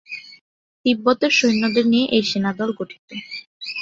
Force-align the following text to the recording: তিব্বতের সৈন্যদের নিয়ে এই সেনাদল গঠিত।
তিব্বতের 0.85 1.31
সৈন্যদের 1.31 1.85
নিয়ে 1.87 2.07
এই 2.11 2.23
সেনাদল 2.23 2.69
গঠিত। 2.79 3.07